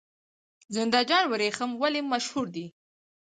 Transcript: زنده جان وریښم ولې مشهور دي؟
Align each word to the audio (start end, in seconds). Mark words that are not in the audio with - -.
زنده 0.75 0.99
جان 1.09 1.25
وریښم 1.27 1.71
ولې 1.81 2.01
مشهور 2.11 2.45
دي؟ 2.55 2.65